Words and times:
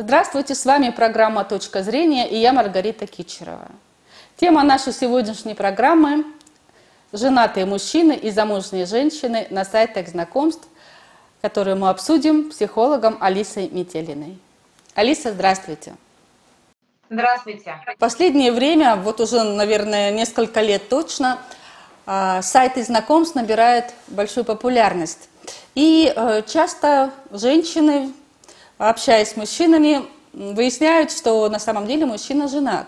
Здравствуйте, 0.00 0.54
с 0.54 0.64
вами 0.64 0.90
программа 0.90 1.42
«Точка 1.42 1.82
зрения» 1.82 2.30
и 2.30 2.36
я 2.36 2.52
Маргарита 2.52 3.08
Кичерова. 3.08 3.66
Тема 4.36 4.62
нашей 4.62 4.92
сегодняшней 4.92 5.54
программы– 5.54 6.24
женатые 7.12 7.66
мужчины 7.66 8.12
и 8.12 8.30
замужние 8.30 8.86
женщины 8.86 9.48
на 9.50 9.64
сайтах 9.64 10.06
знакомств, 10.06 10.68
которую 11.42 11.78
мы 11.78 11.88
обсудим 11.88 12.50
психологом 12.50 13.18
Алисой 13.20 13.68
Метелиной. 13.70 14.38
Алиса, 14.94 15.32
здравствуйте. 15.32 15.96
Здравствуйте. 17.10 17.74
В 17.96 17.98
последнее 17.98 18.52
время, 18.52 18.94
вот 18.94 19.20
уже, 19.20 19.42
наверное, 19.42 20.12
несколько 20.12 20.60
лет 20.60 20.88
точно, 20.88 21.40
а, 22.06 22.40
сайты 22.42 22.84
знакомств 22.84 23.34
набирают 23.34 23.86
большую 24.06 24.44
популярность. 24.44 25.28
И 25.74 26.12
э, 26.14 26.42
часто 26.46 27.10
женщины, 27.32 28.12
общаясь 28.78 29.30
с 29.30 29.36
мужчинами, 29.36 30.04
выясняют, 30.32 31.10
что 31.12 31.48
на 31.48 31.58
самом 31.58 31.86
деле 31.86 32.06
мужчина 32.06 32.48
женат. 32.48 32.86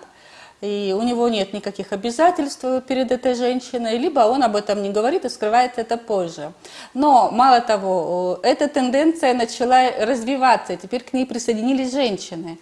И 0.61 0.95
у 0.97 1.03
него 1.03 1.29
нет 1.31 1.55
никаких 1.55 1.93
обязательств 1.93 2.65
перед 2.87 3.11
этой 3.11 3.35
женщиной, 3.35 3.97
либо 3.97 4.21
он 4.21 4.43
об 4.43 4.57
этом 4.57 4.83
не 4.83 4.91
говорит 4.91 5.25
и 5.25 5.31
скрывает 5.31 5.79
это 5.79 5.97
позже. 5.97 6.53
Но, 6.93 7.31
мало 7.31 7.63
того, 7.63 8.39
эта 8.43 8.69
тенденция 8.69 9.33
начала 9.33 9.91
развиваться, 10.01 10.75
и 10.75 10.77
теперь 10.77 11.03
к 11.03 11.15
ней 11.15 11.25
присоединились 11.25 11.93
женщины. 11.93 12.59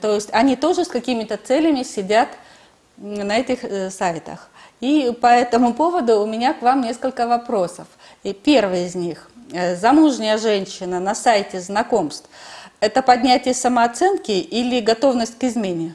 То 0.00 0.14
есть 0.14 0.28
они 0.32 0.54
тоже 0.54 0.84
с 0.84 0.88
какими-то 0.88 1.38
целями 1.38 1.82
сидят 1.82 2.28
на 2.98 3.38
этих 3.38 3.64
э, 3.64 3.90
сайтах. 3.90 4.50
И 4.80 5.16
по 5.20 5.28
этому 5.28 5.72
поводу 5.72 6.20
у 6.20 6.26
меня 6.26 6.52
к 6.52 6.62
вам 6.62 6.82
несколько 6.82 7.26
вопросов. 7.26 7.86
И 8.22 8.34
первый 8.34 8.84
из 8.84 8.94
них. 8.94 9.30
Э, 9.52 9.76
замужняя 9.76 10.38
женщина 10.38 11.00
на 11.00 11.14
сайте 11.14 11.60
знакомств– 11.60 12.30
это 12.80 13.02
поднятие 13.02 13.54
самооценки 13.54 14.32
или 14.32 14.80
готовность 14.80 15.38
к 15.38 15.44
измене? 15.44 15.94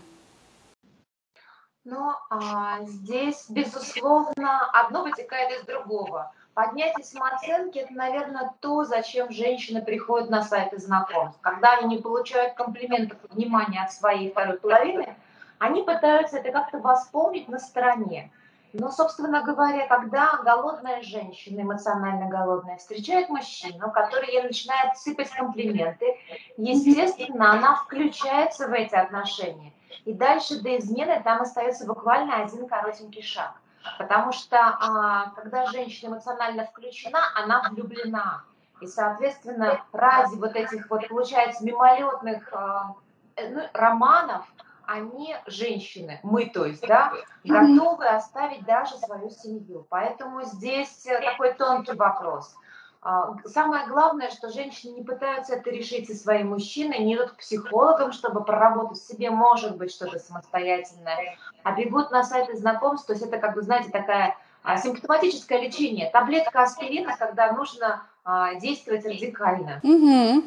Ну, 1.83 2.11
а, 2.30 2.83
здесь, 2.83 3.45
безусловно, 3.50 4.69
одно 4.73 5.03
вытекает 5.03 5.59
из 5.59 5.66
другого. 5.66 6.31
Поднятие 6.53 7.03
самооценки– 7.03 7.78
это, 7.80 7.94
наверное, 7.94 8.53
то, 8.59 8.83
зачем 8.83 9.31
женщины 9.31 9.81
приходят 9.81 10.30
на 10.30 10.44
сайты 10.44 10.78
знакомств. 10.78 11.39
Когда 11.41 11.78
они 11.78 11.95
не 11.95 12.02
получают 12.02 12.53
комплиментов 12.53 13.17
и 13.23 13.34
внимания 13.34 13.81
от 13.81 13.91
своей 13.91 14.30
второй 14.30 14.59
половины, 14.59 15.16
они 15.58 15.81
пытаются 15.81 16.38
это 16.38 16.52
как-то 16.52 16.80
восполнить 16.80 17.47
на 17.47 17.59
стороне. 17.59 18.31
Но, 18.73 18.92
собственно 18.92 19.42
говоря, 19.42 19.88
когда 19.88 20.39
голодная 20.44 21.02
женщина, 21.02 21.62
эмоционально 21.62 22.28
голодная, 22.28 22.78
встречает 22.78 23.30
мужчину, 23.30 23.92
который 23.92 24.31
ей 24.31 24.44
начинает 24.44 24.98
сыпать 24.98 25.31
комплименты, 25.31 26.17
естественно, 26.58 27.53
она 27.53 27.75
включается 27.75 28.67
в 28.67 28.73
эти 28.73 28.94
отношения. 28.94 29.73
И 30.06 30.14
дальше 30.14 30.62
до 30.62 30.78
измены 30.78 31.22
там 31.23 31.42
остается 31.42 31.86
буквально 31.86 32.44
один 32.44 32.67
коротенький 32.67 33.23
шаг. 33.23 33.53
Потому 33.97 34.31
что 34.34 34.58
а, 34.58 35.31
когда 35.36 35.66
женщина 35.67 36.09
эмоционально 36.09 36.66
включена, 36.66 37.20
она 37.36 37.67
влюблена. 37.70 38.44
И, 38.81 38.88
соответственно, 38.88 39.84
ради 39.92 40.36
вот 40.36 40.56
этих 40.56 40.90
вот, 40.90 41.08
получается, 41.08 41.66
мимолетных 41.66 42.53
а, 42.53 42.95
э, 43.36 43.50
ну, 43.50 43.62
романов, 43.73 44.45
они, 44.90 45.36
женщины, 45.45 46.20
мы, 46.23 46.48
то 46.48 46.66
есть, 46.66 46.86
да, 46.88 47.14
готовы 47.44 48.08
оставить 48.08 48.66
даже 48.66 48.98
свою 48.98 49.30
семью. 49.30 49.86
Поэтому 49.90 50.44
здесь 50.44 51.06
э, 51.06 51.22
такой 51.22 51.54
тонкий 51.54 51.94
вопрос. 51.94 52.56
А, 53.02 53.36
самое 53.46 53.86
главное, 53.88 54.31
что 54.31 54.50
женщины 54.50 54.96
не 54.96 55.04
пытаются 55.04 55.56
это 55.56 55.70
решить 55.70 56.08
со 56.08 56.16
своим 56.16 56.50
мужчиной, 56.50 57.00
не 57.00 57.16
идут 57.16 57.31
к 57.31 57.38
психологам, 57.38 58.12
чтобы 58.12 58.44
проработать 58.44 58.98
в 58.98 59.08
себе, 59.08 59.30
может 59.30 59.78
быть, 59.78 59.92
что-то 59.92 60.18
самостоятельное, 60.18 61.38
а 61.64 61.72
бегут 61.74 62.12
на 62.12 62.24
сайты 62.24 62.58
знакомств, 62.58 63.08
то 63.08 63.14
есть 63.14 63.26
это, 63.26 63.38
как 63.38 63.53
бы, 63.53 63.62
знаете, 63.62 63.92
такая 63.92 64.36
а, 64.64 64.78
симптоматическое 64.78 65.62
лечение, 65.62 66.09
таблетка 66.09 66.63
аспирина, 66.63 67.16
когда 67.16 67.52
нужно 67.53 68.03
а, 68.25 68.56
действовать 68.56 69.06
радикально. 69.06 69.80
Угу. 69.84 70.44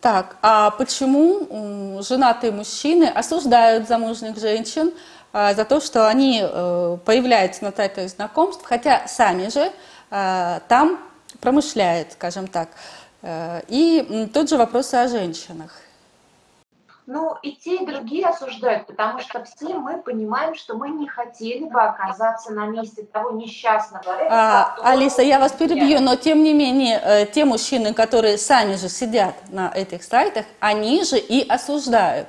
Так, 0.00 0.36
а 0.42 0.70
почему 0.70 2.00
женатые 2.02 2.52
мужчины 2.52 3.04
осуждают 3.04 3.88
замужних 3.88 4.38
женщин 4.38 4.92
а, 5.32 5.54
за 5.54 5.64
то, 5.64 5.80
что 5.80 6.08
они 6.08 6.40
э, 6.42 6.98
появляются 7.04 7.64
на 7.64 7.72
сайтах 7.72 8.08
знакомств, 8.08 8.64
хотя 8.64 9.08
сами 9.08 9.48
же 9.48 9.72
а, 10.10 10.60
там 10.68 11.00
промышляют, 11.40 12.12
скажем 12.12 12.46
так. 12.46 12.68
Э, 13.22 13.60
и 13.68 14.28
тот 14.32 14.48
же 14.48 14.56
вопрос 14.56 14.94
о 14.94 15.08
женщинах. 15.08 15.80
Ну, 17.10 17.38
и 17.40 17.52
те, 17.52 17.76
и 17.76 17.86
другие 17.86 18.26
осуждают, 18.26 18.86
потому 18.86 19.20
что 19.20 19.42
все 19.42 19.78
мы 19.78 19.96
понимаем, 19.96 20.54
что 20.54 20.74
мы 20.74 20.90
не 20.90 21.08
хотели 21.08 21.64
бы 21.64 21.80
оказаться 21.80 22.52
на 22.52 22.66
месте 22.66 23.02
того 23.02 23.30
несчастного. 23.30 24.04
А, 24.28 24.76
Алиса, 24.82 25.22
я 25.22 25.38
вас 25.38 25.52
перебью, 25.52 26.02
но 26.02 26.16
тем 26.16 26.42
не 26.42 26.52
менее, 26.52 27.00
э, 27.02 27.24
те 27.24 27.46
мужчины, 27.46 27.94
которые 27.94 28.36
сами 28.36 28.74
же 28.74 28.90
сидят 28.90 29.34
на 29.48 29.72
этих 29.74 30.02
сайтах, 30.02 30.44
они 30.60 31.02
же 31.02 31.16
и 31.16 31.48
осуждают. 31.48 32.28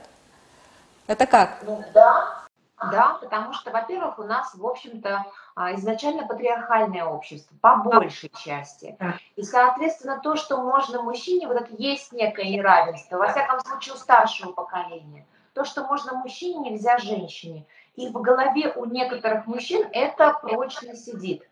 Это 1.08 1.26
как? 1.26 1.58
Ну, 1.64 1.84
да, 1.94 2.46
да, 2.90 3.18
потому 3.20 3.52
что, 3.52 3.72
во-первых, 3.72 4.18
у 4.18 4.24
нас, 4.24 4.56
в 4.56 4.66
общем-то, 4.66 5.26
изначально 5.76 6.26
патриархальное 6.26 7.06
общество, 7.06 7.56
по 7.62 7.78
большей 7.78 8.30
части. 8.30 8.98
И, 9.36 9.44
соответственно, 9.44 10.20
то, 10.20 10.36
что 10.36 10.58
можно 10.62 11.02
мужчине, 11.02 11.48
вот 11.48 11.58
это 11.58 11.74
есть 11.78 12.12
некое 12.14 12.50
неравенство, 12.50 13.18
во 13.18 13.28
всяком 13.28 13.60
случае, 13.62 13.96
у 13.96 13.98
старшего 13.98 14.52
поколения. 14.52 15.26
То, 15.54 15.66
что 15.66 15.84
можно 15.84 16.14
мужчине, 16.14 16.72
нельзя 16.72 16.98
женщине. 16.98 17.66
И 17.96 18.08
в 18.08 18.14
голове 18.22 18.72
у 18.76 18.86
некоторых 18.86 19.46
мужчин 19.48 19.86
это 19.92 20.34
прочно 20.42 20.96
сидит. 20.96 21.50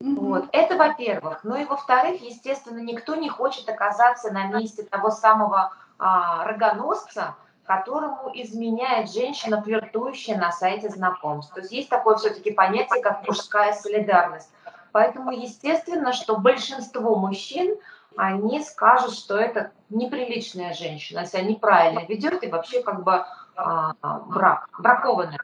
Вот. 0.00 0.48
Это 0.52 0.76
во-первых. 0.76 1.42
Ну 1.42 1.56
и 1.56 1.64
во-вторых, 1.64 2.20
естественно, 2.22 2.78
никто 2.78 3.14
не 3.14 3.28
хочет 3.28 3.68
оказаться 3.68 4.30
на 4.30 4.46
месте 4.46 4.82
того 4.82 5.10
самого 5.10 5.72
а, 5.98 6.44
рогоносца, 6.44 7.34
которому 7.66 8.30
изменяет 8.34 9.10
женщина, 9.10 9.62
флиртующая 9.62 10.36
на 10.36 10.52
сайте 10.52 10.88
знакомств. 10.88 11.52
То 11.54 11.60
есть 11.60 11.72
есть 11.72 11.88
такое 11.88 12.16
все-таки 12.16 12.52
понятие, 12.52 13.02
как 13.02 13.26
мужская 13.26 13.72
солидарность. 13.72 14.50
Поэтому 14.92 15.30
естественно, 15.30 16.12
что 16.12 16.38
большинство 16.38 17.16
мужчин, 17.16 17.76
они 18.16 18.62
скажут, 18.62 19.12
что 19.12 19.36
это 19.36 19.72
неприличная 19.90 20.72
женщина, 20.72 21.20
если 21.20 21.38
они 21.38 21.54
правильно 21.56 22.04
ведет 22.06 22.42
и 22.42 22.48
вообще 22.48 22.82
как 22.82 23.04
бы 23.04 23.26
а, 23.56 23.92
брак, 24.26 24.68
бракованная. 24.78 25.38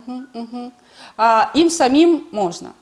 А 1.16 1.50
им 1.54 1.70
самим 1.70 2.28
можно? 2.32 2.72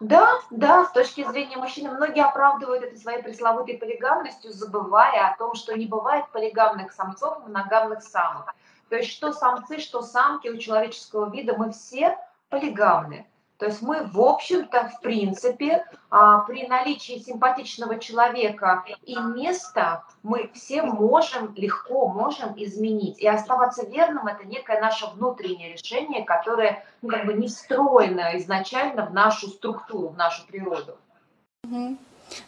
Да, 0.00 0.40
да, 0.50 0.84
с 0.84 0.92
точки 0.92 1.24
зрения 1.24 1.56
мужчины, 1.56 1.90
многие 1.90 2.22
оправдывают 2.22 2.84
это 2.84 2.98
своей 2.98 3.22
пресловутой 3.22 3.78
полигамностью, 3.78 4.52
забывая 4.52 5.28
о 5.28 5.36
том, 5.38 5.54
что 5.54 5.76
не 5.76 5.86
бывает 5.86 6.26
полигамных 6.32 6.92
самцов 6.92 7.38
и 7.38 7.42
моногамных 7.42 8.02
самок. 8.02 8.54
То 8.90 8.96
есть 8.96 9.10
что 9.10 9.32
самцы, 9.32 9.78
что 9.78 10.02
самки 10.02 10.48
у 10.48 10.58
человеческого 10.58 11.30
вида, 11.30 11.56
мы 11.56 11.72
все 11.72 12.18
полигамны. 12.50 13.26
То 13.58 13.66
есть 13.66 13.80
мы, 13.80 14.02
в 14.04 14.20
общем-то, 14.20 14.88
в 14.88 15.00
принципе, 15.00 15.86
а, 16.10 16.40
при 16.40 16.66
наличии 16.66 17.18
симпатичного 17.18 17.98
человека 17.98 18.84
и 19.04 19.16
места, 19.16 20.04
мы 20.22 20.50
все 20.54 20.82
можем, 20.82 21.54
легко 21.54 22.08
можем 22.08 22.52
изменить. 22.56 23.18
И 23.18 23.26
оставаться 23.26 23.86
верным– 23.86 24.26
это 24.28 24.44
некое 24.46 24.80
наше 24.80 25.06
внутреннее 25.06 25.72
решение, 25.72 26.24
которое 26.24 26.84
ну, 27.00 27.08
как 27.08 27.24
бы 27.24 27.32
не 27.32 27.48
встроено 27.48 28.36
изначально 28.36 29.06
в 29.06 29.14
нашу 29.14 29.48
структуру, 29.48 30.08
в 30.08 30.16
нашу 30.16 30.46
природу. 30.46 30.96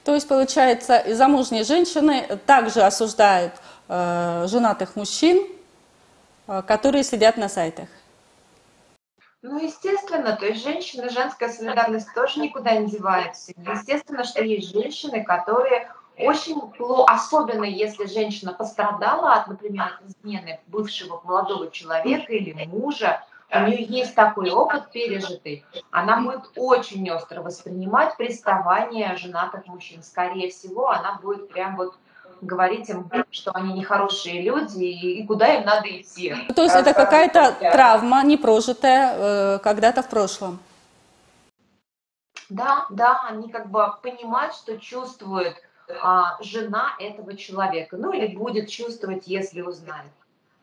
То 0.04 0.14
есть, 0.14 0.28
получается, 0.28 1.04
замужние 1.14 1.64
женщины 1.64 2.38
также 2.46 2.82
осуждают 2.82 3.54
э, 3.88 4.46
женатых 4.48 4.96
мужчин, 4.96 5.46
э, 6.48 6.62
которые 6.66 7.04
сидят 7.04 7.36
на 7.36 7.48
сайтах. 7.48 7.88
Ну, 9.42 9.62
естественно, 9.62 10.36
то 10.36 10.46
есть 10.46 10.64
женщины, 10.64 11.10
женская 11.10 11.48
солидарность 11.48 12.12
тоже 12.12 12.40
никуда 12.40 12.76
не 12.76 12.90
девается. 12.90 13.52
Естественно, 13.56 14.24
что 14.24 14.42
есть 14.42 14.72
женщины, 14.72 15.22
которые 15.22 15.88
очень 16.18 16.60
плохо, 16.72 17.12
особенно 17.12 17.64
если 17.64 18.06
женщина 18.06 18.52
пострадала 18.52 19.34
от, 19.34 19.46
например, 19.46 20.00
от 20.00 20.10
измены 20.10 20.60
бывшего 20.66 21.20
молодого 21.22 21.70
человека 21.70 22.32
или 22.32 22.66
мужа, 22.66 23.24
у 23.50 23.60
нее 23.60 23.84
есть 23.84 24.14
такой 24.14 24.50
опыт 24.50 24.90
пережитый, 24.90 25.64
она 25.90 26.20
будет 26.20 26.50
очень 26.56 27.08
остро 27.10 27.40
воспринимать 27.40 28.16
приставание 28.16 29.16
женатых 29.16 29.66
мужчин. 29.66 30.02
Скорее 30.02 30.50
всего, 30.50 30.90
она 30.90 31.18
будет 31.22 31.48
прям 31.48 31.76
вот 31.76 31.94
говорить 32.40 32.88
им, 32.88 33.10
что 33.30 33.52
они 33.52 33.72
нехорошие 33.72 34.42
люди 34.42 34.84
и 34.84 35.26
куда 35.26 35.54
им 35.54 35.64
надо 35.64 35.88
идти. 35.88 36.34
То 36.54 36.62
есть 36.62 36.74
это 36.74 36.94
какая-то 36.94 37.56
травма, 37.72 38.22
не 38.24 38.36
прожитая 38.36 39.14
э, 39.16 39.58
когда-то 39.58 40.02
в 40.02 40.08
прошлом. 40.08 40.58
Да, 42.48 42.86
да, 42.90 43.20
они 43.28 43.50
как 43.50 43.70
бы 43.70 43.84
понимают, 44.02 44.54
что 44.54 44.78
чувствуют 44.78 45.56
а, 46.02 46.38
жена 46.42 46.94
этого 46.98 47.36
человека, 47.36 47.96
ну 47.96 48.12
или 48.12 48.34
будет 48.34 48.68
чувствовать, 48.68 49.26
если 49.26 49.60
узнает. 49.60 50.10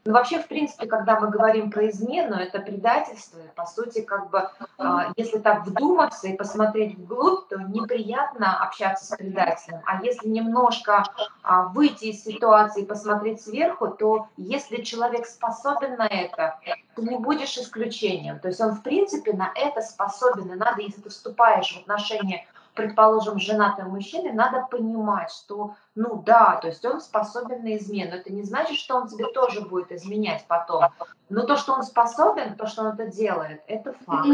Но 0.05 0.11
ну, 0.11 0.19
вообще, 0.19 0.37
в 0.37 0.47
принципе, 0.47 0.85
когда 0.85 1.19
мы 1.19 1.31
говорим 1.31 1.71
про 1.71 1.89
измену, 1.89 2.35
это 2.35 2.59
предательство. 2.59 3.39
И, 3.39 3.47
по 3.55 3.65
сути, 3.65 4.01
как 4.01 4.29
бы, 4.29 4.47
а, 4.77 5.11
если 5.17 5.39
так 5.39 5.65
вдуматься 5.65 6.27
и 6.27 6.37
посмотреть 6.37 6.95
вглубь, 6.95 7.47
то 7.49 7.57
неприятно 7.57 8.63
общаться 8.63 9.05
с 9.05 9.17
предателем. 9.17 9.81
А 9.87 10.03
если 10.03 10.27
немножко 10.27 11.05
а, 11.41 11.63
выйти 11.69 12.05
из 12.05 12.23
ситуации 12.23 12.83
и 12.83 12.85
посмотреть 12.85 13.41
сверху, 13.41 13.87
то 13.87 14.27
если 14.37 14.83
человек 14.83 15.25
способен 15.25 15.95
на 15.95 16.05
это, 16.05 16.59
ты 16.95 17.01
не 17.01 17.17
будешь 17.17 17.57
исключением. 17.57 18.39
То 18.39 18.49
есть 18.49 18.61
он, 18.61 18.75
в 18.75 18.83
принципе, 18.83 19.33
на 19.33 19.51
это 19.55 19.81
способен. 19.81 20.51
И 20.51 20.55
надо, 20.55 20.83
если 20.83 21.01
ты 21.01 21.09
вступаешь 21.09 21.73
в 21.73 21.79
отношения 21.79 22.45
предположим, 22.75 23.39
женатым 23.39 23.89
мужчиной, 23.89 24.33
надо 24.33 24.67
понимать, 24.69 25.31
что, 25.31 25.75
ну 25.95 26.21
да, 26.21 26.57
то 26.61 26.67
есть 26.67 26.85
он 26.85 27.01
способен 27.01 27.63
на 27.63 27.77
измену. 27.77 28.15
Это 28.15 28.31
не 28.31 28.43
значит, 28.43 28.77
что 28.77 28.97
он 28.97 29.07
тебе 29.07 29.27
тоже 29.27 29.61
будет 29.61 29.91
изменять 29.91 30.45
потом. 30.47 30.83
Но 31.29 31.45
то, 31.45 31.57
что 31.57 31.73
он 31.73 31.83
способен, 31.83 32.55
то, 32.55 32.67
что 32.67 32.83
он 32.83 32.87
это 32.89 33.07
делает, 33.07 33.63
это 33.67 33.93
факт. 34.05 34.27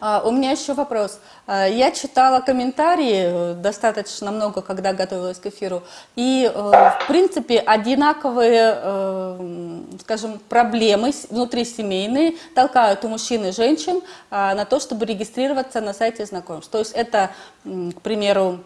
А, 0.00 0.22
у 0.24 0.30
меня 0.30 0.50
еще 0.50 0.74
вопрос. 0.74 1.20
А, 1.46 1.66
я 1.66 1.90
читала 1.90 2.40
комментарии 2.40 3.52
э, 3.52 3.54
достаточно 3.54 4.30
много, 4.30 4.60
когда 4.62 4.92
готовилась 4.92 5.38
к 5.38 5.46
эфиру, 5.46 5.82
и, 6.16 6.50
э, 6.52 6.58
в 6.58 7.06
принципе, 7.06 7.58
одинаковые, 7.58 8.74
э, 8.76 9.80
скажем, 10.00 10.38
проблемы 10.48 11.12
внутрисемейные 11.30 12.34
толкают 12.54 13.04
у 13.04 13.08
мужчин 13.08 13.46
и 13.46 13.52
женщин 13.52 14.02
а, 14.30 14.54
на 14.54 14.64
то, 14.64 14.80
чтобы 14.80 15.06
регистрироваться 15.06 15.80
на 15.80 15.94
сайте 15.94 16.26
знакомств. 16.26 16.70
То 16.70 16.78
есть 16.78 16.92
это, 16.92 17.30
к 17.64 18.00
примеру, 18.02 18.60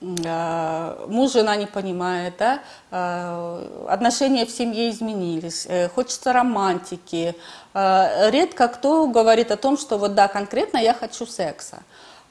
муж, 0.00 1.32
жена 1.32 1.56
не 1.56 1.66
понимает, 1.66 2.34
да, 2.38 2.60
а, 2.90 3.86
отношения 3.88 4.46
в 4.46 4.50
семье 4.50 4.90
изменились, 4.90 5.66
э, 5.68 5.88
хочется 5.88 6.32
романтики. 6.32 7.34
Редко 7.74 8.68
кто 8.68 9.06
говорит 9.06 9.50
о 9.52 9.56
том, 9.56 9.78
что 9.78 9.98
вот 9.98 10.14
да, 10.14 10.26
конкретно 10.26 10.78
я 10.78 10.92
хочу 10.94 11.26
секса. 11.26 11.82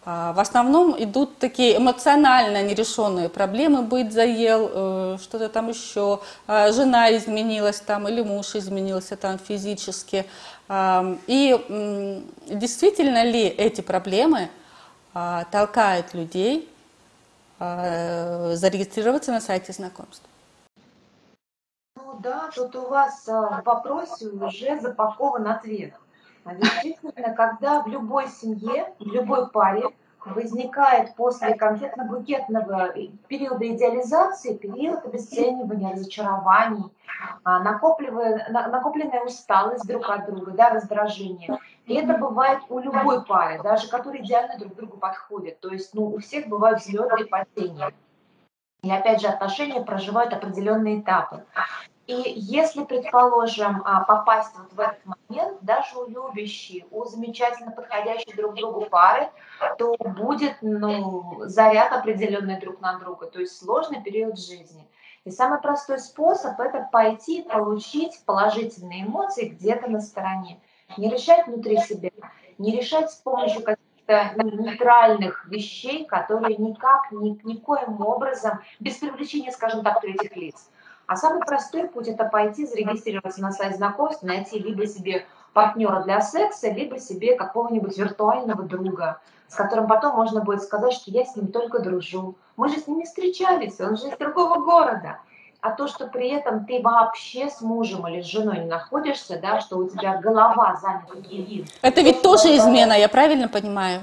В 0.04 0.40
основном 0.40 0.96
идут 1.02 1.38
такие 1.38 1.78
эмоционально 1.78 2.64
нерешенные 2.64 3.30
проблемы, 3.30 3.84
быть 3.84 4.12
заел, 4.12 4.70
э, 4.74 5.18
что-то 5.22 5.50
там 5.50 5.70
еще, 5.70 6.20
жена 6.48 7.16
изменилась 7.16 7.80
там 7.80 8.08
или 8.08 8.22
муж 8.24 8.56
изменился 8.56 9.16
там 9.16 9.38
физически. 9.38 10.26
И 11.28 12.26
действительно 12.48 13.24
ли 13.24 13.44
эти 13.48 13.82
проблемы 13.82 14.50
толкают 15.52 16.14
людей 16.14 16.70
Э, 16.70 16.79
зарегистрироваться 17.60 19.32
на 19.32 19.42
сайте 19.42 19.74
знакомств. 19.74 20.24
Ну 21.98 22.20
да, 22.20 22.50
тут 22.56 22.76
у 22.76 22.88
вас 22.88 23.28
э, 23.28 23.32
в 23.32 23.62
вопросе 23.66 24.30
уже 24.30 24.80
запакован 24.80 25.48
ответ. 25.48 25.94
А 26.46 26.56
действительно, 26.56 27.34
когда 27.34 27.82
в 27.82 27.88
любой 27.88 28.30
семье, 28.30 28.94
в 29.00 29.06
любой 29.06 29.50
паре 29.50 29.84
возникает 30.26 31.16
после 31.16 31.56
конфетно-букетного 31.56 32.94
периода 33.28 33.68
идеализации 33.68 34.56
период 34.56 35.06
обесценивания, 35.06 35.94
разочарований, 35.94 36.92
а, 37.44 37.60
накопленная 37.60 39.24
усталость 39.24 39.88
друг 39.88 40.10
от 40.10 40.26
друга, 40.26 40.52
да, 40.52 40.70
раздражение. 40.70 41.58
И 41.86 41.96
это 41.96 42.18
бывает 42.18 42.60
у 42.70 42.80
любой 42.80 43.26
пары, 43.26 43.62
даже 43.64 43.90
которые 43.90 44.24
идеально 44.24 44.58
друг 44.60 44.76
другу 44.76 44.98
подходят. 44.98 45.60
То 45.60 45.70
есть 45.70 45.94
ну, 45.94 46.08
у 46.08 46.20
всех 46.20 46.48
бывают 46.48 46.80
взлеты 46.82 47.24
и 47.24 47.26
падения. 47.26 47.92
И 48.82 48.92
опять 48.92 49.22
же, 49.22 49.28
отношения 49.28 49.82
проживают 49.82 50.34
определенные 50.34 51.02
этапы. 51.02 51.44
И 52.10 52.34
если, 52.38 52.86
предположим, 52.86 53.84
а, 53.86 54.04
попасть 54.04 54.56
вот 54.58 54.74
в 54.74 54.80
этот 54.80 54.98
момент, 55.06 55.60
даже 55.62 55.96
у 55.96 56.08
любящей, 56.08 56.88
у 56.90 57.06
замечательно 57.06 57.70
подходящей 57.70 58.34
друг 58.34 58.56
другу 58.56 58.88
пары, 58.88 59.30
то 59.78 59.96
будет 60.00 60.56
ну, 60.64 61.44
заряд 61.46 61.94
определенный 61.94 62.60
друг 62.60 62.82
на 62.82 62.98
друга, 62.98 63.28
то 63.28 63.40
есть 63.40 63.60
сложный 63.60 64.02
период 64.02 64.40
жизни. 64.40 64.90
И 65.24 65.30
самый 65.30 65.62
простой 65.62 66.00
способ– 66.00 66.60
это 66.62 66.90
пойти 66.92 67.44
получить 67.44 68.20
положительные 68.26 69.04
эмоции 69.04 69.50
где-то 69.50 69.88
на 69.88 70.02
стороне. 70.02 70.60
Не 70.98 71.12
решать 71.12 71.46
внутри 71.46 71.78
себя, 71.78 72.10
не 72.58 72.76
решать 72.76 73.12
с 73.12 73.18
помощью 73.18 73.62
каких-то 73.62 74.34
нейтральных 74.44 75.46
вещей, 75.46 76.06
которые 76.06 76.58
никак, 76.58 77.12
ни, 77.12 77.40
никоим 77.44 78.02
образом, 78.02 78.62
без 78.80 78.96
привлечения, 78.98 79.52
скажем 79.52 79.84
так, 79.84 80.02
третьих 80.02 80.36
лиц, 80.36 80.72
а 81.10 81.16
самый 81.16 81.40
простой 81.40 81.88
путь– 81.88 82.08
это 82.08 82.26
пойти 82.26 82.68
зарегистрироваться 82.68 83.42
на 83.42 83.52
сайт 83.52 83.78
знакомств, 83.78 84.22
найти 84.22 84.60
либо 84.60 84.86
себе 84.86 85.26
партнера 85.54 86.04
для 86.04 86.22
секса, 86.22 86.70
либо 86.70 87.00
себе 87.00 87.36
какого-нибудь 87.36 87.98
виртуального 87.98 88.62
друга, 88.62 89.20
с 89.48 89.56
которым 89.56 89.88
потом 89.88 90.16
можно 90.16 90.42
будет 90.42 90.62
сказать, 90.62 90.94
что 90.94 91.10
я 91.10 91.26
с 91.26 91.36
ним 91.36 91.48
только 91.48 91.80
дружу. 91.80 92.36
Мы 92.58 92.70
же 92.70 92.78
с 92.78 92.86
ним 92.86 93.00
не 93.00 93.06
встречались, 93.06 93.80
он 93.80 93.98
же 93.98 94.10
из 94.10 94.18
другого 94.18 94.64
города. 94.64 95.18
А 95.62 95.72
то, 95.72 95.88
что 95.88 96.06
при 96.06 96.30
этом 96.30 96.68
ты 96.68 96.80
вообще 96.80 97.50
с 97.50 97.60
мужем 97.62 98.08
или 98.08 98.22
с 98.22 98.28
женой 98.28 98.60
не 98.60 98.68
находишься, 98.68 99.40
да, 99.42 99.62
что 99.62 99.80
у 99.80 99.90
тебя 99.90 100.18
голова 100.18 100.78
занята 100.80 101.16
другим. 101.16 101.66
Это 101.82 102.02
ведь 102.02 102.22
тоже 102.22 102.56
измена, 102.56 102.94
я 102.94 103.10
правильно 103.10 103.48
понимаю? 103.48 104.02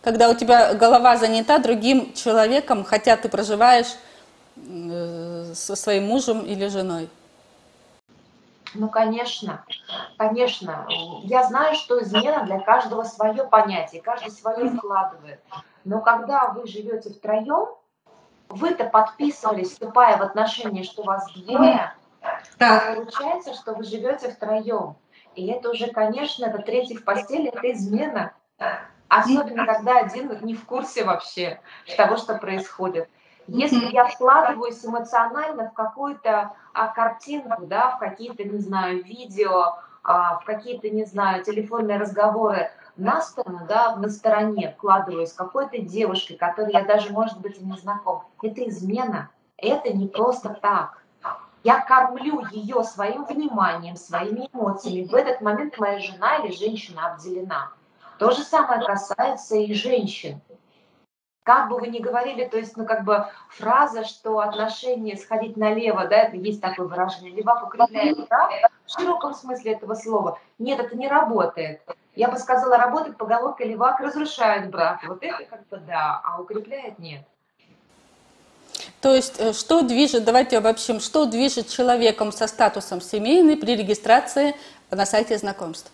Когда 0.00 0.30
у 0.30 0.34
тебя 0.34 0.72
голова 0.72 1.18
занята 1.18 1.58
другим 1.58 2.14
человеком, 2.14 2.82
хотя 2.82 3.14
ты 3.18 3.28
проживаешь 3.28 3.94
со 5.54 5.76
своим 5.76 6.06
мужем 6.06 6.44
или 6.44 6.68
женой? 6.68 7.08
Ну, 8.74 8.88
конечно, 8.88 9.64
конечно. 10.18 10.86
Я 11.22 11.44
знаю, 11.44 11.74
что 11.74 12.02
измена 12.02 12.44
для 12.44 12.60
каждого 12.60 13.04
свое 13.04 13.44
понятие, 13.44 14.02
каждый 14.02 14.30
свое 14.30 14.70
вкладывает. 14.70 15.40
Но 15.84 16.00
когда 16.00 16.48
вы 16.48 16.66
живете 16.66 17.10
втроем, 17.10 17.68
вы-то 18.48 18.84
подписывались, 18.84 19.72
вступая 19.72 20.16
в 20.16 20.22
отношения, 20.22 20.82
что 20.82 21.02
вас 21.02 21.30
двое, 21.32 21.94
так. 22.58 22.96
получается, 22.96 23.54
что 23.54 23.74
вы 23.74 23.84
живете 23.84 24.30
втроем. 24.30 24.96
И 25.34 25.46
это 25.46 25.70
уже, 25.70 25.88
конечно, 25.88 26.46
это 26.46 26.58
третий 26.58 26.96
в 26.96 27.04
постели, 27.04 27.48
это 27.48 27.72
измена. 27.72 28.32
Особенно, 29.08 29.64
когда 29.64 29.98
один 30.00 30.36
не 30.42 30.54
в 30.54 30.66
курсе 30.66 31.04
вообще 31.04 31.60
того, 31.96 32.16
что 32.16 32.34
происходит. 32.34 33.08
Если 33.48 33.92
я 33.92 34.04
вкладываюсь 34.04 34.84
эмоционально 34.84 35.70
в 35.70 35.72
какую-то 35.72 36.52
а, 36.74 36.88
картинку, 36.88 37.64
да, 37.66 37.96
в 37.96 37.98
какие-то, 37.98 38.44
не 38.44 38.58
знаю, 38.58 39.02
видео, 39.02 39.76
а, 40.04 40.38
в 40.38 40.44
какие-то, 40.44 40.90
не 40.90 41.06
знаю, 41.06 41.42
телефонные 41.42 41.98
разговоры 41.98 42.70
на 42.96 43.22
сторону, 43.22 43.60
да, 43.66 43.96
на 43.96 44.10
стороне 44.10 44.74
вкладываюсь 44.76 45.32
какой-то 45.32 45.78
девушкой, 45.78 46.36
которой 46.36 46.72
я 46.72 46.84
даже, 46.84 47.10
может 47.10 47.40
быть, 47.40 47.58
и 47.58 47.64
не 47.64 47.78
знаком, 47.78 48.24
это 48.42 48.68
измена, 48.68 49.30
это 49.56 49.94
не 49.94 50.08
просто 50.08 50.50
так. 50.60 51.02
Я 51.64 51.80
кормлю 51.80 52.44
ее 52.50 52.84
своим 52.84 53.24
вниманием, 53.24 53.96
своими 53.96 54.48
эмоциями. 54.52 55.06
В 55.06 55.14
этот 55.14 55.40
момент 55.40 55.78
моя 55.78 55.98
жена 55.98 56.36
или 56.36 56.52
женщина 56.52 57.12
обделена. 57.12 57.70
То 58.18 58.30
же 58.30 58.42
самое 58.42 58.84
касается 58.84 59.56
и 59.56 59.72
женщин 59.72 60.40
как 61.48 61.70
бы 61.70 61.78
вы 61.78 61.88
ни 61.88 61.98
говорили, 61.98 62.44
то 62.44 62.58
есть, 62.58 62.76
ну, 62.76 62.84
как 62.84 63.04
бы 63.04 63.26
фраза, 63.48 64.04
что 64.04 64.40
отношения 64.40 65.16
сходить 65.16 65.56
налево, 65.56 66.06
да, 66.06 66.24
это 66.24 66.36
есть 66.36 66.60
такое 66.60 66.86
выражение, 66.86 67.32
левак 67.32 67.66
укрепляет 67.66 68.28
брак, 68.28 68.50
в 68.84 69.00
широком 69.00 69.32
смысле 69.32 69.72
этого 69.72 69.94
слова. 69.94 70.38
Нет, 70.58 70.78
это 70.78 70.94
не 70.94 71.08
работает. 71.08 71.80
Я 72.14 72.28
бы 72.28 72.36
сказала, 72.36 72.76
работает 72.76 73.16
поголовка 73.16 73.64
левак 73.64 73.98
разрушает 74.00 74.68
брак. 74.70 75.00
Вот 75.08 75.22
это 75.22 75.42
как 75.44 75.66
бы 75.68 75.78
да, 75.78 76.20
а 76.22 76.38
укрепляет 76.38 76.98
нет. 76.98 77.22
То 79.00 79.14
есть, 79.14 79.40
э, 79.40 79.54
что 79.54 79.80
движет, 79.80 80.24
давайте 80.24 80.58
обобщим, 80.58 81.00
что 81.00 81.24
движет 81.24 81.68
человеком 81.70 82.30
со 82.30 82.46
статусом 82.46 83.00
семейный 83.00 83.56
при 83.56 83.74
регистрации 83.74 84.54
на 84.90 85.06
сайте 85.06 85.38
знакомств? 85.38 85.90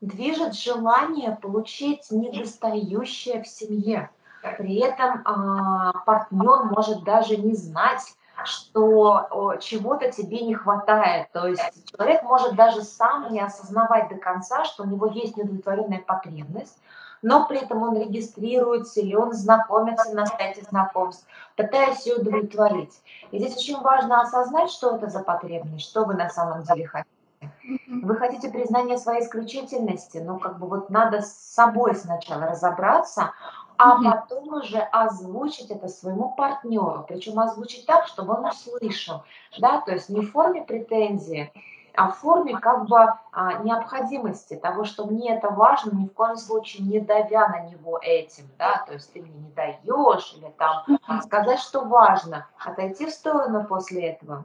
Движет 0.00 0.54
желание 0.54 1.36
получить 1.40 2.10
недостающее 2.10 3.42
в 3.42 3.46
семье. 3.46 4.10
При 4.56 4.76
этом 4.80 5.22
а, 5.24 5.92
партнер 6.06 6.64
может 6.64 7.04
даже 7.04 7.36
не 7.36 7.54
знать, 7.54 8.14
что 8.44 9.58
чего-то 9.60 10.10
тебе 10.10 10.40
не 10.40 10.54
хватает. 10.54 11.30
То 11.32 11.46
есть 11.46 11.62
человек 11.90 12.22
может 12.22 12.54
даже 12.54 12.82
сам 12.82 13.30
не 13.32 13.40
осознавать 13.40 14.08
до 14.08 14.16
конца, 14.16 14.64
что 14.64 14.84
у 14.84 14.86
него 14.86 15.06
есть 15.08 15.36
неудовлетворенная 15.36 16.00
потребность, 16.00 16.78
но 17.20 17.46
при 17.46 17.58
этом 17.58 17.82
он 17.82 17.98
регистрируется 17.98 19.00
или 19.00 19.14
он 19.14 19.34
знакомится 19.34 20.14
на 20.14 20.24
сайте 20.24 20.62
знакомств, 20.62 21.26
пытаясь 21.54 22.06
ее 22.06 22.16
удовлетворить. 22.16 23.02
И 23.30 23.38
здесь 23.38 23.56
очень 23.58 23.78
важно 23.80 24.22
осознать, 24.22 24.70
что 24.70 24.96
это 24.96 25.08
за 25.08 25.20
потребность, 25.20 25.86
что 25.86 26.04
вы 26.04 26.14
на 26.14 26.30
самом 26.30 26.62
деле 26.62 26.86
хотите. 26.86 27.19
Вы 27.86 28.16
хотите 28.16 28.50
признания 28.50 28.96
своей 28.98 29.22
исключительности, 29.22 30.18
но 30.18 30.38
как 30.38 30.58
бы 30.58 30.66
вот 30.66 30.90
надо 30.90 31.20
с 31.20 31.32
собой 31.32 31.94
сначала 31.94 32.46
разобраться, 32.46 33.32
а 33.76 34.02
потом 34.02 34.52
уже 34.54 34.78
озвучить 34.78 35.70
это 35.70 35.88
своему 35.88 36.34
партнеру, 36.36 37.04
причем 37.08 37.38
озвучить 37.38 37.86
так, 37.86 38.06
чтобы 38.06 38.34
он 38.34 38.46
услышал, 38.46 39.24
да, 39.58 39.80
то 39.80 39.92
есть 39.92 40.10
не 40.10 40.20
в 40.20 40.30
форме 40.32 40.62
претензии, 40.62 41.50
а 41.94 42.10
в 42.10 42.18
форме 42.18 42.58
как 42.58 42.86
бы 42.86 42.98
а, 43.32 43.54
необходимости 43.62 44.54
того, 44.54 44.84
что 44.84 45.06
мне 45.06 45.34
это 45.34 45.48
важно, 45.48 45.92
ни 45.92 46.06
в 46.06 46.12
коем 46.12 46.36
случае 46.36 46.86
не 46.86 47.00
давя 47.00 47.48
на 47.48 47.60
него 47.60 47.98
этим, 48.02 48.44
да, 48.58 48.84
то 48.86 48.94
есть 48.94 49.12
ты 49.12 49.22
мне 49.22 49.32
не 49.32 49.50
даешь, 49.50 50.34
или 50.36 50.52
там 50.58 50.84
сказать, 51.22 51.58
что 51.58 51.84
важно, 51.84 52.46
отойти 52.58 53.06
в 53.06 53.10
сторону 53.10 53.64
после 53.64 54.10
этого. 54.10 54.44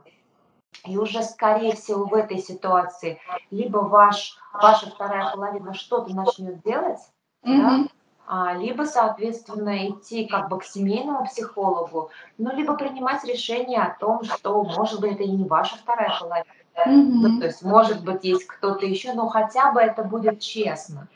И 0.84 0.96
уже, 0.96 1.22
скорее 1.22 1.74
всего, 1.74 2.04
в 2.04 2.14
этой 2.14 2.38
ситуации 2.38 3.18
либо 3.50 3.78
ваш, 3.78 4.38
ваша 4.52 4.90
вторая 4.90 5.30
половина 5.32 5.74
что-то 5.74 6.14
начнет 6.14 6.62
делать, 6.62 7.00
mm-hmm. 7.44 7.60
да, 7.60 7.88
а, 8.28 8.54
либо, 8.54 8.82
соответственно, 8.82 9.88
идти 9.88 10.26
как 10.26 10.48
бы 10.48 10.58
к 10.58 10.64
семейному 10.64 11.26
психологу, 11.26 12.10
ну, 12.38 12.54
либо 12.54 12.74
принимать 12.74 13.24
решение 13.24 13.80
о 13.80 13.96
том, 13.98 14.24
что, 14.24 14.64
может 14.64 15.00
быть, 15.00 15.12
это 15.12 15.22
и 15.22 15.30
не 15.30 15.44
ваша 15.44 15.76
вторая 15.76 16.12
половина. 16.18 16.44
Mm-hmm. 16.76 17.40
то 17.40 17.46
есть, 17.46 17.62
может 17.62 18.04
быть, 18.04 18.24
есть 18.24 18.46
кто-то 18.46 18.84
еще, 18.84 19.14
но 19.14 19.28
хотя 19.28 19.72
бы 19.72 19.80
это 19.80 20.04
будет 20.04 20.40
честно. 20.40 21.08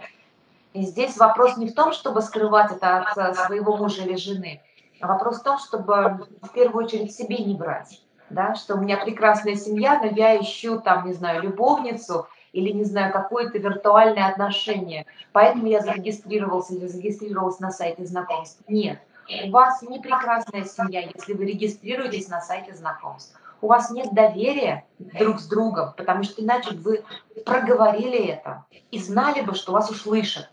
И 0.72 0.82
здесь 0.82 1.18
вопрос 1.18 1.56
не 1.56 1.68
в 1.68 1.74
том, 1.74 1.92
чтобы 1.92 2.22
скрывать 2.22 2.72
это 2.72 2.98
от 2.98 3.36
своего 3.36 3.76
мужа 3.76 4.02
или 4.02 4.16
жены, 4.16 4.62
а 5.00 5.08
вопрос 5.08 5.40
в 5.40 5.42
том, 5.42 5.58
чтобы 5.58 6.26
в 6.42 6.48
первую 6.52 6.84
очередь 6.84 7.14
себе 7.14 7.38
не 7.38 7.54
брать. 7.54 8.00
Да, 8.30 8.54
что 8.54 8.76
у 8.76 8.80
меня 8.80 8.96
прекрасная 8.96 9.56
семья, 9.56 9.98
но 9.98 10.06
я 10.06 10.40
ищу 10.40 10.80
там, 10.80 11.06
не 11.06 11.12
знаю, 11.12 11.42
любовницу, 11.42 12.28
или, 12.52 12.70
не 12.70 12.84
знаю, 12.84 13.12
какое-то 13.12 13.58
виртуальное 13.58 14.26
отношение. 14.26 15.06
Поэтому 15.32 15.66
я 15.66 15.80
зарегистрировался 15.80 16.74
или 16.74 16.86
зарегистрировалась 16.86 17.60
на 17.60 17.70
сайте 17.70 18.04
знакомств. 18.04 18.62
Нет. 18.68 19.00
У 19.44 19.50
вас 19.50 19.82
не 19.82 20.00
прекрасная 20.00 20.64
семья, 20.64 21.08
если 21.14 21.34
вы 21.34 21.46
регистрируетесь 21.46 22.28
на 22.28 22.40
сайте 22.40 22.74
знакомств. 22.74 23.38
У 23.62 23.68
вас 23.68 23.90
нет 23.90 24.12
доверия 24.12 24.84
друг 24.98 25.38
с 25.38 25.46
другом, 25.46 25.92
потому 25.96 26.22
что 26.24 26.42
иначе 26.42 26.74
вы 26.74 27.04
проговорили 27.44 28.26
это 28.26 28.64
и 28.90 28.98
знали 28.98 29.42
бы, 29.42 29.54
что 29.54 29.72
вас 29.72 29.90
услышат. 29.90 30.50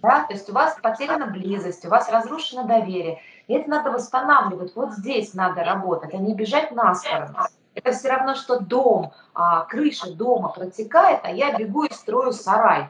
Да? 0.00 0.24
То 0.26 0.34
есть 0.34 0.48
у 0.48 0.52
вас 0.52 0.76
потеряна 0.80 1.26
близость, 1.26 1.84
у 1.84 1.88
вас 1.88 2.08
разрушено 2.08 2.64
доверие. 2.64 3.20
И 3.46 3.54
это 3.54 3.70
надо 3.70 3.90
восстанавливать. 3.90 4.74
Вот 4.74 4.92
здесь 4.92 5.34
надо 5.34 5.62
работать, 5.62 6.14
а 6.14 6.16
не 6.16 6.34
бежать 6.34 6.72
на 6.72 6.94
сторону. 6.94 7.36
Это 7.74 7.92
все 7.92 8.08
равно, 8.08 8.34
что 8.34 8.58
дом, 8.58 9.12
а, 9.34 9.64
крыша 9.64 10.12
дома 10.12 10.48
протекает, 10.48 11.20
а 11.22 11.30
я 11.30 11.56
бегу 11.56 11.84
и 11.84 11.92
строю 11.92 12.32
сарай 12.32 12.88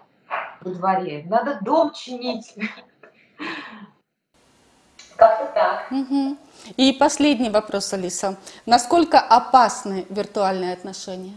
во 0.61 0.71
дворе. 0.71 1.25
Надо 1.29 1.59
дом 1.61 1.93
чинить. 1.93 2.55
Как-то 5.17 5.47
так. 5.55 5.91
Угу. 5.91 6.37
И 6.77 6.93
последний 6.93 7.51
вопрос, 7.51 7.93
Алиса. 7.93 8.37
Насколько 8.65 9.19
опасны 9.19 10.07
виртуальные 10.09 10.75
отношения? 10.75 11.35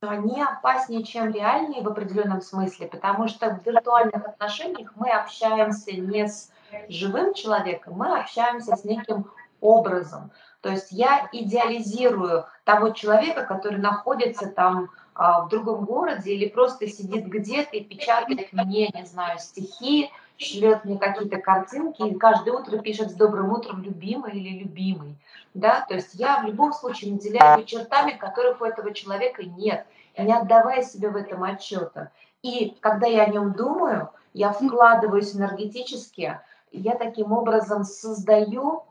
Они 0.00 0.42
опаснее, 0.42 1.04
чем 1.04 1.30
реальные 1.30 1.82
в 1.82 1.88
определенном 1.88 2.40
смысле, 2.40 2.88
потому 2.88 3.28
что 3.28 3.50
в 3.50 3.66
виртуальных 3.66 4.26
отношениях 4.26 4.92
мы 4.96 5.10
общаемся 5.10 5.92
не 5.92 6.26
с 6.26 6.50
живым 6.88 7.34
человеком, 7.34 7.94
мы 7.94 8.18
общаемся 8.18 8.76
с 8.76 8.84
неким 8.84 9.30
образом. 9.60 10.30
То 10.60 10.70
есть 10.70 10.92
я 10.92 11.28
идеализирую 11.32 12.46
того 12.64 12.90
человека, 12.90 13.44
который 13.44 13.78
находится 13.78 14.46
там 14.46 14.90
а, 15.14 15.42
в 15.42 15.48
другом 15.48 15.84
городе 15.84 16.32
или 16.34 16.48
просто 16.48 16.86
сидит 16.86 17.26
где-то 17.26 17.76
и 17.76 17.84
печатает 17.84 18.52
мне, 18.52 18.88
не 18.88 19.04
знаю, 19.04 19.38
стихи, 19.38 20.10
шлет 20.36 20.84
мне 20.84 20.98
какие-то 20.98 21.38
картинки 21.38 22.02
и 22.02 22.14
каждое 22.14 22.52
утро 22.54 22.78
пишет 22.78 23.10
с 23.10 23.14
добрым 23.14 23.52
утром 23.52 23.82
любимый 23.82 24.32
или 24.32 24.60
любимый. 24.60 25.16
Да? 25.54 25.84
То 25.88 25.94
есть 25.94 26.14
я 26.14 26.40
в 26.40 26.44
любом 26.44 26.72
случае 26.72 27.12
наделяю 27.12 27.64
чертами, 27.64 28.12
которых 28.12 28.60
у 28.60 28.64
этого 28.64 28.94
человека 28.94 29.44
нет, 29.44 29.86
не 30.16 30.32
отдавая 30.32 30.82
себе 30.82 31.10
в 31.10 31.16
этом 31.16 31.42
отчета. 31.42 32.10
И 32.42 32.76
когда 32.80 33.06
я 33.06 33.24
о 33.24 33.30
нем 33.30 33.52
думаю, 33.52 34.10
я 34.32 34.52
вкладываюсь 34.52 35.36
энергетически, 35.36 36.40
я 36.72 36.94
таким 36.94 37.32
образом 37.32 37.84
создаю 37.84 38.84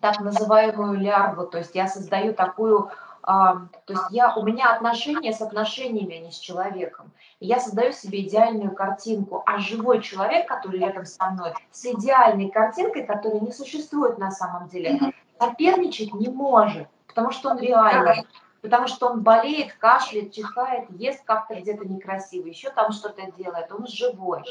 так 0.00 0.20
называемую 0.20 1.00
лярву, 1.00 1.46
то 1.46 1.58
есть 1.58 1.74
я 1.74 1.88
создаю 1.88 2.32
такую, 2.32 2.90
а, 3.22 3.66
то 3.84 3.94
есть 3.94 4.04
я, 4.10 4.34
у 4.34 4.44
меня 4.44 4.72
отношения 4.72 5.32
с 5.32 5.40
отношениями, 5.40 6.16
а 6.16 6.20
не 6.20 6.30
с 6.30 6.38
человеком. 6.38 7.10
И 7.40 7.46
я 7.46 7.58
создаю 7.58 7.92
себе 7.92 8.20
идеальную 8.20 8.74
картинку, 8.74 9.42
а 9.44 9.58
живой 9.58 10.00
человек, 10.02 10.46
который 10.46 10.78
рядом 10.80 11.04
со 11.04 11.30
мной, 11.30 11.52
с 11.72 11.84
идеальной 11.84 12.50
картинкой, 12.50 13.06
которая 13.06 13.40
не 13.40 13.52
существует 13.52 14.18
на 14.18 14.30
самом 14.30 14.68
деле, 14.68 15.12
соперничать 15.40 16.14
не 16.14 16.28
может, 16.28 16.86
потому 17.06 17.32
что 17.32 17.50
он 17.50 17.58
реальный 17.58 18.24
потому 18.60 18.88
что 18.88 19.08
он 19.08 19.22
болеет, 19.22 19.72
кашляет, 19.74 20.32
чихает, 20.32 20.90
ест 20.90 21.22
как-то 21.24 21.54
где-то 21.54 21.86
некрасиво, 21.86 22.46
еще 22.46 22.70
там 22.70 22.92
что-то 22.92 23.30
делает, 23.32 23.70
он 23.72 23.86
живой. 23.86 24.42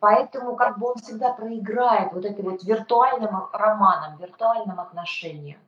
Поэтому 0.00 0.56
как 0.56 0.78
бы 0.78 0.88
он 0.88 0.96
всегда 0.96 1.32
проиграет 1.32 2.12
вот 2.12 2.24
этим 2.24 2.50
вот 2.50 2.62
виртуальным 2.62 3.48
романом, 3.52 4.16
виртуальным 4.18 4.78
отношениям. 4.78 5.58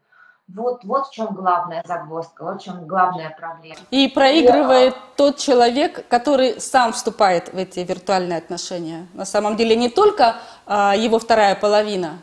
Вот, 0.48 0.84
вот 0.84 1.08
в 1.08 1.12
чем 1.12 1.34
главная 1.34 1.82
загвоздка, 1.84 2.44
вот 2.44 2.60
в 2.60 2.64
чем 2.64 2.86
главная 2.86 3.30
проблема. 3.30 3.80
И 3.90 4.06
проигрывает 4.06 4.94
и, 4.94 4.98
тот 5.16 5.38
человек, 5.38 6.06
который 6.06 6.60
сам 6.60 6.92
вступает 6.92 7.52
в 7.52 7.56
эти 7.56 7.80
виртуальные 7.80 8.38
отношения. 8.38 9.08
На 9.14 9.24
самом 9.24 9.56
деле 9.56 9.74
не 9.74 9.88
только 9.88 10.36
а, 10.66 10.94
его 10.94 11.18
вторая 11.18 11.56
половина, 11.56 12.18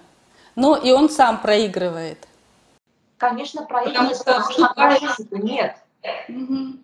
но 0.56 0.78
и 0.78 0.92
он 0.92 1.10
сам 1.10 1.40
проигрывает. 1.42 2.26
Конечно, 3.18 3.64
проигрывает, 3.64 4.18
потому 4.20 4.52
что, 4.52 4.68
потому 4.70 5.10
что 5.10 5.38
нет. 5.38 5.76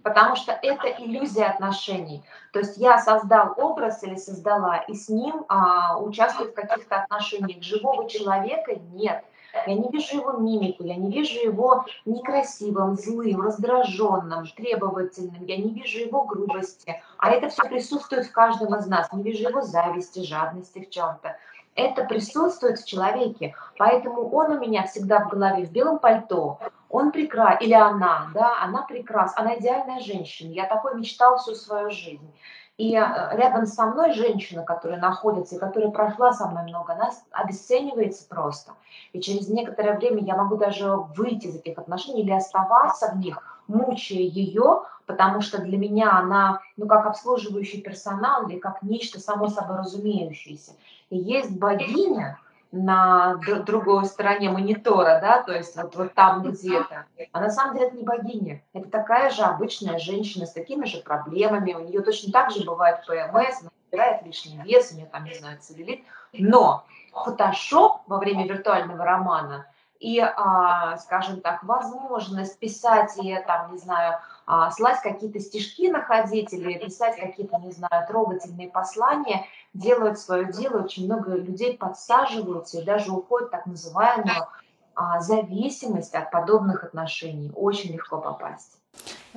Потому 0.03 0.35
что 0.35 0.51
это 0.51 0.88
иллюзия 0.88 1.45
отношений. 1.45 2.23
То 2.53 2.59
есть 2.59 2.77
я 2.77 2.99
создал 2.99 3.53
образ 3.57 4.03
или 4.03 4.15
создала, 4.15 4.77
и 4.77 4.93
с 4.93 5.09
ним 5.09 5.45
а, 5.49 5.97
участвую 5.99 6.51
в 6.51 6.53
каких-то 6.53 7.01
отношениях. 7.01 7.61
Живого 7.61 8.09
человека 8.09 8.75
нет. 8.93 9.23
Я 9.65 9.73
не 9.73 9.89
вижу 9.89 10.17
его 10.17 10.33
мимику, 10.33 10.83
я 10.83 10.95
не 10.95 11.11
вижу 11.11 11.39
его 11.39 11.85
некрасивым, 12.05 12.95
злым, 12.95 13.41
раздраженным, 13.41 14.45
требовательным, 14.55 15.43
я 15.45 15.57
не 15.57 15.73
вижу 15.73 15.99
его 15.99 16.23
грубости. 16.23 17.01
А 17.17 17.31
это 17.31 17.49
все 17.49 17.63
присутствует 17.63 18.27
в 18.27 18.31
каждом 18.31 18.75
из 18.75 18.85
нас. 18.85 19.11
Не 19.11 19.23
вижу 19.23 19.49
его 19.49 19.61
зависти, 19.61 20.23
жадности 20.23 20.85
в 20.85 20.89
чем-то. 20.89 21.35
Это 21.75 22.03
присутствует 22.05 22.79
в 22.79 22.88
человеке. 22.88 23.55
Поэтому 23.77 24.29
он 24.29 24.51
у 24.51 24.59
меня 24.59 24.85
всегда 24.85 25.25
в 25.25 25.29
голове 25.29 25.65
в 25.65 25.71
белом 25.71 25.97
пальто, 25.97 26.59
он 26.89 27.12
прекрасен, 27.12 27.65
или 27.65 27.74
она, 27.74 28.29
да, 28.34 28.62
она 28.62 28.81
прекрасна, 28.84 29.41
она 29.41 29.58
идеальная 29.58 30.00
женщина. 30.00 30.51
Я 30.51 30.65
такой 30.65 30.96
мечтал 30.96 31.38
всю 31.38 31.55
свою 31.55 31.91
жизнь. 31.91 32.31
И 32.77 32.96
э, 32.96 33.00
рядом 33.34 33.65
со 33.65 33.86
мной 33.88 34.13
женщина, 34.13 34.63
которая 34.63 35.00
находится 35.00 35.55
и 35.55 35.60
которая 35.60 35.91
прошла 35.91 36.31
со 36.31 36.48
мной 36.48 36.63
много, 36.63 36.93
она 36.93 37.12
обесценивается 37.31 38.27
просто. 38.27 38.72
И 39.12 39.19
через 39.19 39.50
некоторое 39.50 39.98
время 39.98 40.24
я 40.24 40.36
могу 40.36 40.55
даже 40.55 40.96
выйти 41.15 41.48
из 41.48 41.58
этих 41.58 41.77
отношений 41.77 42.22
или 42.22 42.31
оставаться 42.31 43.12
в 43.12 43.17
них, 43.17 43.43
мучая 43.67 44.19
ее, 44.19 44.84
потому 45.05 45.41
что 45.41 45.62
для 45.62 45.77
меня 45.77 46.17
она, 46.17 46.62
ну, 46.77 46.88
как 46.88 47.05
обслуживающий 47.05 47.81
персонал 47.81 48.48
или 48.48 48.58
как 48.58 48.81
нечто 48.81 49.19
само 49.19 49.48
собой 49.50 49.79
разумеющееся. 49.79 50.72
И 51.10 51.17
есть 51.17 51.60
богиня, 51.60 52.39
на 52.71 53.35
другой 53.65 54.05
стороне 54.05 54.49
монитора, 54.49 55.19
да, 55.21 55.41
то 55.41 55.53
есть 55.53 55.75
вот, 55.75 55.95
вот 55.95 56.13
там 56.13 56.43
где-то. 56.43 57.05
А 57.31 57.39
на 57.39 57.49
самом 57.49 57.75
деле 57.75 57.88
это 57.88 57.97
не 57.97 58.03
богиня. 58.03 58.63
Это 58.73 58.89
такая 58.89 59.31
же 59.31 59.41
обычная 59.41 59.97
женщина 59.97 60.45
с 60.45 60.53
такими 60.53 60.85
же 60.85 61.01
проблемами. 61.01 61.73
У 61.73 61.79
нее 61.79 62.01
точно 62.01 62.31
так 62.31 62.51
же 62.51 62.63
бывает 62.63 63.05
ПМС, 63.07 63.61
она 63.61 63.71
набирает 63.91 64.23
лишний 64.23 64.59
вес, 64.63 64.91
у 64.91 64.95
нее 64.95 65.07
там, 65.07 65.23
не 65.25 65.33
знаю, 65.33 65.57
целлюлит. 65.59 66.03
Но 66.33 66.85
фотошоп 67.11 68.01
во 68.07 68.17
время 68.19 68.47
виртуального 68.47 69.03
романа 69.03 69.65
и, 69.99 70.19
а, 70.19 70.97
скажем 70.97 71.41
так, 71.41 71.63
возможность 71.63 72.57
писать 72.59 73.17
и, 73.17 73.38
там, 73.45 73.73
не 73.73 73.79
знаю, 73.79 74.19
а, 74.51 74.72
слать 74.72 75.01
какие-то 75.01 75.39
стишки 75.39 75.89
находить 75.89 76.51
или 76.53 76.77
писать 76.77 77.18
какие-то, 77.18 77.58
не 77.60 77.72
знаю, 77.72 78.08
трогательные 78.08 78.70
послания– 78.70 79.46
делают 79.74 80.20
свое 80.20 80.51
дело, 80.51 80.84
очень 80.84 81.06
много 81.06 81.36
людей 81.36 81.77
подсаживаются 81.77 82.79
и 82.79 82.84
даже 82.84 83.12
уходят 83.12 83.50
в 83.50 83.51
так 83.51 83.65
называемую 83.65 84.48
а, 84.96 85.20
зависимость 85.22 86.15
от 86.15 86.32
подобных 86.32 86.84
отношений. 86.84 87.51
Очень 87.56 87.94
легко 87.94 88.18
попасть. 88.18 88.72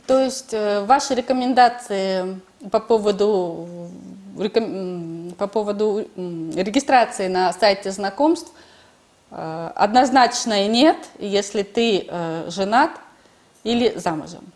То 0.07 0.19
есть 0.19 0.55
э, 0.55 0.85
ваши 0.85 1.15
рекомендации 1.15 2.41
по 2.71 2.81
поводу, 2.81 3.69
по 5.39 5.47
поводу 5.47 6.07
регистрации 6.17 7.29
на 7.29 7.53
сайте 7.53 7.91
знакомств 7.91 8.51
э, 9.31 9.71
однозначно 9.77 10.67
нет, 10.67 10.97
если 11.19 11.63
ты 11.63 12.07
э, 12.09 12.49
женат 12.49 12.93
или 13.63 13.97
замужем? 13.97 14.51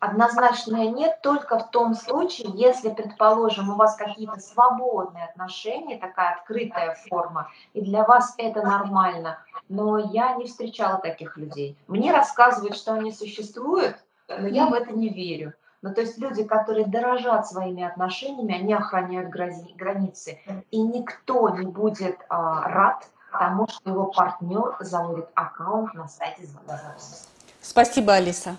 Однозначное 0.00 0.88
нет 0.88 1.20
только 1.22 1.58
в 1.58 1.70
том 1.70 1.94
случае, 1.94 2.50
если, 2.54 2.88
предположим, 2.88 3.68
у 3.68 3.74
вас 3.74 3.96
какие-то 3.96 4.40
свободные 4.40 5.26
отношения, 5.26 5.98
такая 5.98 6.36
открытая 6.36 6.96
форма, 7.08 7.50
и 7.74 7.82
для 7.82 8.04
вас 8.04 8.34
это 8.38 8.62
нормально. 8.62 9.38
Но 9.68 9.98
я 9.98 10.34
не 10.36 10.46
встречала 10.46 10.98
таких 10.98 11.36
людей. 11.36 11.76
Мне 11.86 12.12
рассказывают, 12.12 12.76
что 12.76 12.94
они 12.94 13.12
существуют, 13.12 13.96
но 14.26 14.48
я 14.48 14.66
в 14.66 14.72
это 14.72 14.90
не 14.92 15.10
верю. 15.10 15.52
Ну, 15.82 15.94
то 15.94 16.00
есть 16.00 16.16
люди, 16.18 16.44
которые 16.44 16.86
дорожат 16.86 17.46
своими 17.46 17.82
отношениями, 17.82 18.54
они 18.54 18.72
охраняют 18.72 19.28
границы. 19.30 20.38
И 20.70 20.80
никто 20.80 21.50
не 21.50 21.66
будет 21.66 22.18
а, 22.28 22.68
рад 22.68 23.06
тому, 23.32 23.68
что 23.68 23.90
его 23.90 24.06
партнер 24.06 24.76
заводит 24.80 25.28
аккаунт 25.34 25.92
на 25.92 26.08
сайте 26.08 26.46
знакомств. 26.46 27.28
Спасибо, 27.60 28.14
Алиса. 28.14 28.56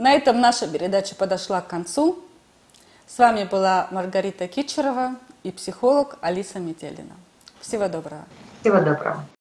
На 0.00 0.12
этом 0.12 0.40
наша 0.40 0.66
передача 0.66 1.14
подошла 1.14 1.60
к 1.60 1.66
концу. 1.66 2.18
С 3.06 3.18
вами 3.18 3.44
была 3.44 3.86
Маргарита 3.90 4.48
Кичерова 4.48 5.16
и 5.42 5.50
психолог 5.50 6.16
Алиса 6.22 6.58
Метелина. 6.58 7.12
Всего 7.60 7.86
доброго. 7.86 8.24
Всего 8.62 8.78
доброго. 8.80 9.22